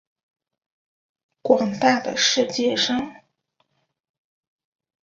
[1.43, 3.17] 广大的世界上